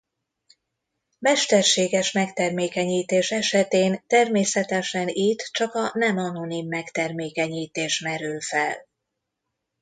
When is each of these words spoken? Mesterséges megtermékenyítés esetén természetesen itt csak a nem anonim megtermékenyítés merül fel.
Mesterséges 1.19 2.11
megtermékenyítés 2.11 3.31
esetén 3.31 4.03
természetesen 4.07 5.07
itt 5.07 5.41
csak 5.51 5.73
a 5.75 5.91
nem 5.93 6.17
anonim 6.17 6.67
megtermékenyítés 6.67 7.99
merül 7.99 8.41
fel. 8.41 8.87